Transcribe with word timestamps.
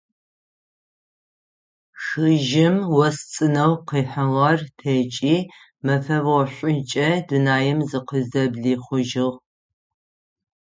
Хыжьым 2.03 2.77
ос 3.05 3.17
цӏынэу 3.31 3.73
къыхьыгъэр 3.87 4.59
текӏи, 4.77 5.37
мэфэ 5.85 6.17
ошӏукӏэ 6.39 7.07
дунаим 7.27 7.79
зыкъызэблихъужьыгъ. 7.89 9.37